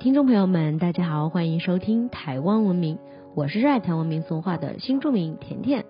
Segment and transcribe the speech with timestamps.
[0.00, 3.00] 听众朋友们，大家好，欢迎收听台湾文明，
[3.34, 5.84] 我是热爱台湾民俗文化的新著名甜甜。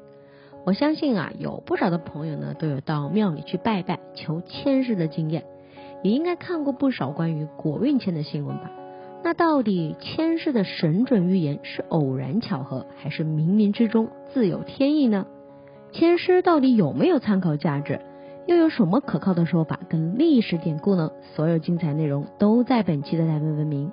[0.64, 5.44] 我相信啊，有不少的朋友呢都有到庙里去拜拜求签诗的经验，
[6.02, 8.70] 也应该看过不少关于国运签的新闻吧？
[9.22, 15.26] 那到底签诗的神准预言是偶然巧合，还是冥冥之中自有天意呢？
[15.92, 18.00] 签诗到底有没有参考价值？
[18.46, 21.12] 又有什么可靠的说法跟历史典故呢？
[21.34, 23.92] 所有精彩内容都在本期的台湾文明。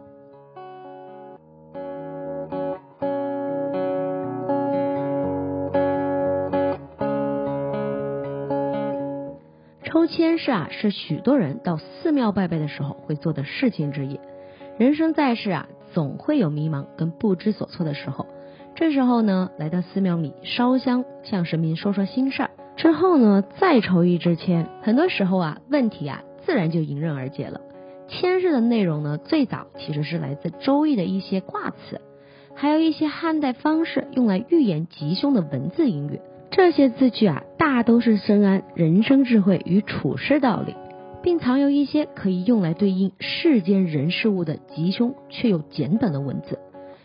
[9.95, 14.19] 抽签是啊，是许多人到寺庙拜拜的时候会做的事情之一。
[14.77, 18.27] 人生在世啊，总会有迷茫跟不知所措的时候。
[18.75, 22.49] 这时候呢，来到寺庙里烧香，向神明说说心事儿。
[22.75, 27.61] 之后呢，再抽一支签，很多时候啊，问题啊，自然就迎刃而解了。
[28.09, 32.01] 签诗的内容呢，最早其实是来自《周易》的一些卦辞，
[32.53, 36.19] 还有一些汉代方式用来预言吉凶的文字音语。
[36.55, 40.73] 这些字句啊，大都是深谙人生智慧与处世道理，
[41.21, 46.57] 并藏有一些可以用来对应世间人事物的吉凶却又简短的文字。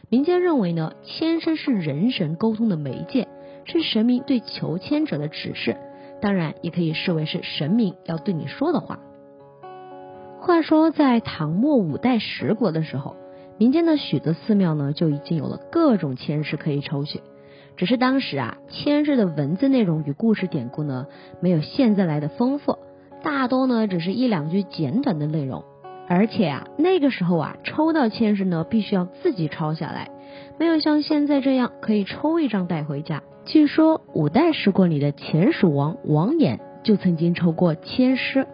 [0.09, 3.27] 民间认为呢，签诗是人神沟通的媒介。
[3.65, 5.77] 是神明对求签者的指示，
[6.21, 9.01] 当然也可以视为是神明要对你说的话。
[10.39, 13.17] 话说，在唐末五代十国的时候，
[13.59, 17.21] 民间的许多寺庙呢就已经有了各种签诗可以抽取，
[17.81, 21.07] 只是当时啊，签诗的文字内容与故事典故呢
[21.41, 22.77] 没有现在来的丰富，
[23.23, 25.65] 大多呢只是一两句简短的内容，
[26.07, 30.11] 而且啊，那个时候啊，抽到签诗呢必须要自己抄下来，
[30.59, 33.23] 没有像现在这样可以抽一张带回家。
[33.47, 38.47] 据说五代十国里的前蜀王王衍就曾经抽过千诗，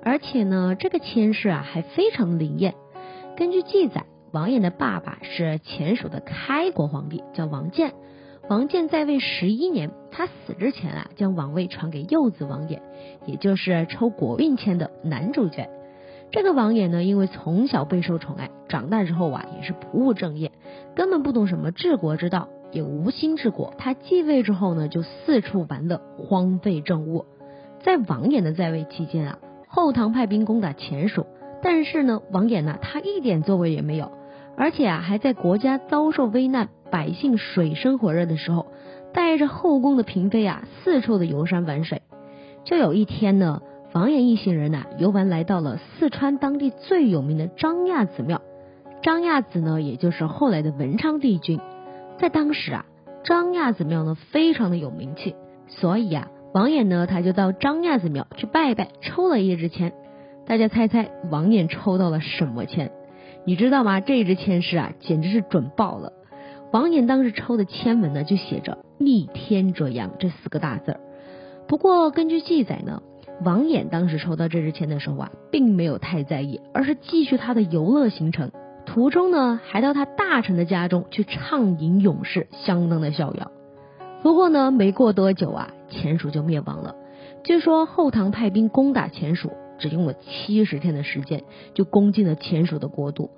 [0.00, 2.74] 而且呢，这个千诗啊还非常灵验。
[3.36, 7.94] 根据记载，王衍的爸爸是前蜀的开国皇帝，叫王建。
[8.48, 12.80] 王建在位十一年，他死之前啊，将王位传给幼子王衍，
[13.26, 15.68] 也就是抽国运签的男主角。
[16.32, 20.50] 这个王衍呢，因为从小备受宠爱，长大之后啊，也是不务正业，
[20.96, 22.48] 根本不懂什么治国之道。
[22.72, 27.24] 也无心治国，他继位之后呢，就四处玩乐，荒废政务。
[27.82, 31.26] 在王衍的在位期间啊，后唐派兵攻打前蜀，
[31.62, 34.12] 但是呢，王衍呢，他一点作为也没有，
[34.56, 38.66] 而且啊，还在国家遭受危难、百姓水深火热的时候，
[39.12, 42.02] 带着后宫的嫔妃啊，四处的游山玩水。
[42.64, 43.62] 就有一天呢，
[43.92, 48.42] 王衍一行人呐，游玩来到了四川当地最有名的张亚子庙。
[49.02, 51.58] 张亚子呢，也就是后来的文昌帝君。
[52.18, 52.84] 在当时啊，
[53.24, 55.34] 张亚子庙呢非常的有名气，
[55.68, 59.94] 所以啊，王衍呢他就到张亚子庙去拜拜，抽了一支签。
[60.46, 62.90] 大家猜猜王衍抽到了什么签？
[63.46, 64.00] 你知道吗？
[64.00, 66.12] 这支签是啊，简直是准爆了。
[66.72, 71.00] 王衍当时抽的签文呢，就写着“逆天者阳”这四个大字儿。
[71.66, 73.02] 不过根据记载呢，
[73.44, 78.52] 王衍当时抽到这支签的时候啊，并没有太在意，而是继续他的游乐行程。
[78.86, 83.50] 途中呢，还到他大臣的家中去畅饮勇士，相当的逍遥。
[84.22, 86.94] 不过呢，没过多久啊，前蜀就灭亡了。
[87.42, 91.42] 据说后唐派兵攻打前蜀，只用了七十天的时间，
[91.74, 93.30] 就攻进了前蜀的国都。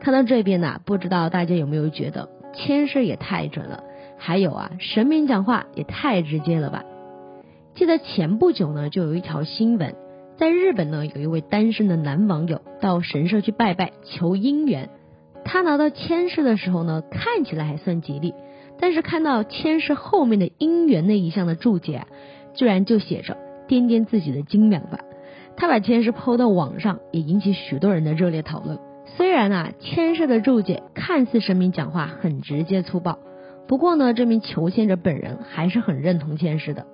[0.00, 3.84] 看到这边呢，不知道大家有没有觉得签诗也太准了？
[4.18, 6.84] 还有啊，神明讲话也太直接了吧？
[7.74, 9.94] 记得前不久呢，就有一条新闻，
[10.36, 14.90] 在日本呢，有一位单身的男网友到神社去拜拜求姻缘。
[15.44, 18.34] 他拿到签诗的时候呢，看起来还算吉利，
[18.80, 22.06] 但是看到签诗后面的姻缘那一项的注解，
[22.54, 23.36] 居然就写着
[23.68, 24.98] 掂掂自己的斤两吧。
[25.56, 28.78] 他把签诗抛到网上，也引起许多人的热烈讨论。
[29.18, 33.18] 虽然啊，签诗的注解看似神明讲话很直接粗暴，
[33.66, 36.86] 不过呢，这名求签者本人还是很认同签诗的。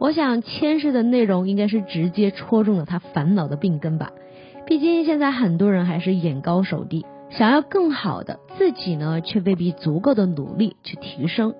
[0.00, 4.10] 我想签诗的内容应该是直接戳中了他烦恼的病根吧。
[4.66, 7.06] 毕竟现在很多人还是眼高手低。
[7.30, 11.54] 想要更好的自己呢，却未必足够的努力去提升。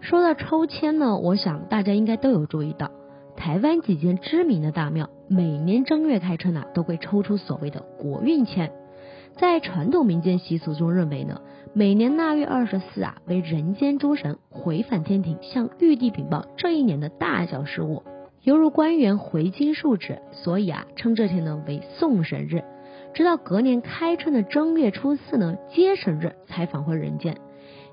[0.00, 2.90] 说到抽签呢，我想大家应该都有注意到，
[3.36, 8.72] 台湾几间知名的大庙每年正月开春呢，都会抽出所谓的国运签。
[9.38, 11.40] 在传统民间习俗中认为呢，
[11.72, 18.02] 每年腊月二十四啊，为人间诸神回返天庭，向玉帝禀报这一年的大小事务，
[18.42, 22.64] 犹如官员回京述职，所以啊，称这天呢为送神日。
[23.14, 27.36] 直到隔年开春的正月初四呢，接神日才返回人间。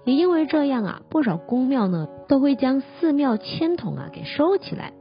[0.03, 4.93] 也因为这样啊，不少宫庙呢都会将寺庙签筒啊给收起来。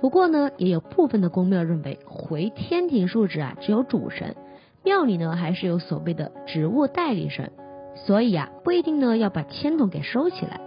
[0.00, 4.34] 不过呢，也有部分的宫庙认为回天庭述职啊只有主神，
[4.88, 7.52] 庙里呢还是有所谓的职务代理神，
[8.06, 10.62] 所以啊不一定呢要把签筒给收起来。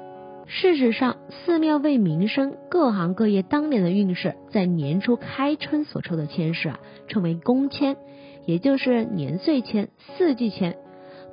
[0.45, 7.97] 事实上，寺庙为民生各行各业当年的运势，在年初开春所抽的签是啊，称为公签，
[8.45, 10.77] 也就是年岁签、四季签。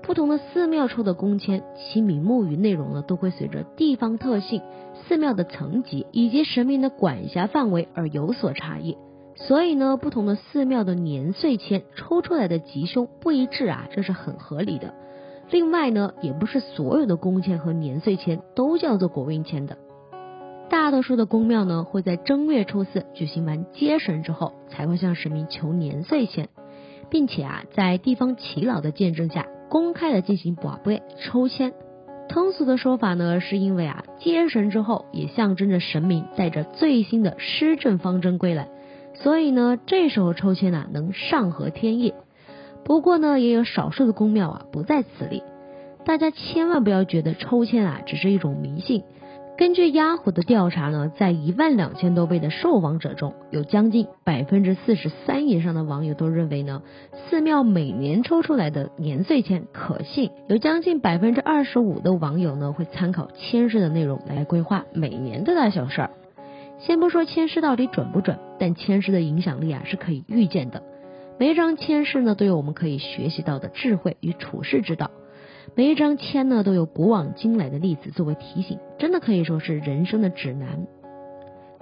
[0.03, 4.63] 不同的寺庙抽的公签，其名目与内容呢，都会随着地方特性、
[4.95, 8.97] 寺庙的层级以及神明的管辖范围而有所差异。
[9.47, 14.95] 所以呢，不同的寺庙的年岁签抽出来的吉凶不一致啊，这是很合理的。
[15.51, 19.79] 另外呢，也不是所有的公签和年岁签都叫做国运签的。
[20.69, 26.49] 大多数的宫庙呢，会在正月初四举行完接神之后，才会向神明求年岁签，
[27.09, 31.73] 并且啊，在地方耆老的见证下，公开的进行宝贝抽签。
[32.29, 38.69] 通俗的说法呢，是因为啊，接神之后，也象征着神明带着最新的施政方针归来，
[39.23, 42.15] 所以呢，这时候抽签呢，能上合天意。
[42.85, 45.43] 不过呢，也有少数的宫庙啊不在此例。
[46.05, 49.03] 大家千万不要觉得抽签啊只是一种迷信。
[49.59, 56.83] 根据鸭虎的调查呢，在一万两千多位的受访者中，有将近百分之四十三以上的网友都认为呢，
[57.29, 60.31] 寺庙每年抽出来的年岁签可信。
[60.47, 66.11] 有将近百分之二十五的网友呢，会参考签诗的内容来规划每年的大小事儿。
[66.79, 70.83] 先不说签诗到底准不准，但签诗的影响力啊是可以预见的。
[71.39, 75.11] 每一张签诗呢，都有我们可以学习到的智慧与处世之道。
[75.75, 80.87] 每一张签呢，都有古往今来的例子作为提醒，真的可以说是人生的指南。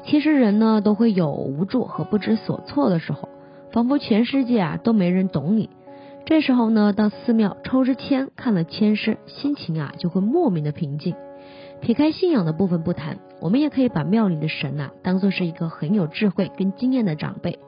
[0.05, 3.29] 其实人呢，都会有无助和不知所措的时候，
[3.73, 5.71] 仿佛全世界啊都没人懂你。
[6.25, 11.15] 这时候呢，到寺庙抽支签，看了签诗，心情啊就会莫名的平静。
[11.81, 17.59] 撇开信仰的部分不谈，我们也可以把庙里的神呐，当做是一个很有智慧跟经验的长辈。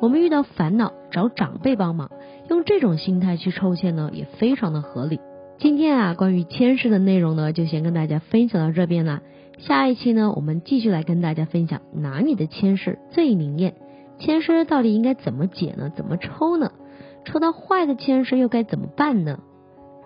[0.00, 2.10] 我们遇到烦恼找长辈帮忙，
[2.48, 5.20] 用这种心态去抽签呢，也非常的合理。
[5.58, 9.22] 今天啊，关于签诗的内容呢，就先跟大家分享到这边了。
[9.58, 13.74] 下一期呢，我们继续来跟大家分享哪里的签诗最灵验，
[14.18, 15.90] 签诗到底应该怎么解呢？
[15.96, 16.72] 怎么抽呢？
[17.24, 19.40] 抽到坏的签诗又该怎么办呢？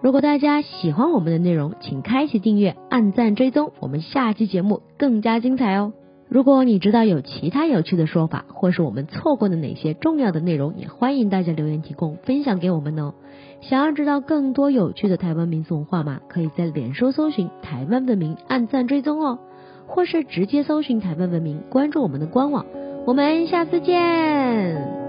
[0.02, 5.92] 如果大家喜欢我们的内容，请开启订阅、按赞、追踪，我们下期节目更加精彩哦。
[6.28, 13.12] 如果你知道有其他有趣的说法，或是我们错过的哪些重要的内容，也欢迎大家留言提供分享给我们哦。
[13.60, 16.20] 想要知道更多有趣的台湾民俗文化吗？
[16.28, 19.38] 可以在脸书搜寻台湾文明，按赞追踪哦，
[19.86, 22.64] 或是直接搜寻台湾文明，关注我们的官网。
[23.06, 24.99] 我们下次见。